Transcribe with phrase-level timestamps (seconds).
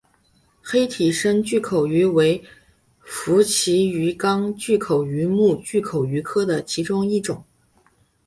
[0.63, 2.43] 黑体深巨口鱼为
[3.01, 7.43] 辐鳍鱼纲巨口鱼目巨口鱼科的其中一种。